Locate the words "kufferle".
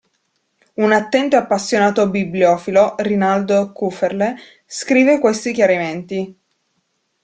3.71-4.35